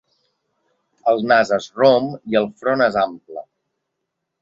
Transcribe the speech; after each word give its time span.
El 1.11 1.21
nas 1.33 1.53
és 1.59 1.69
rom 1.83 2.09
i 2.35 2.41
el 2.43 2.51
front 2.65 2.85
és 2.91 3.01
ample. 3.07 3.49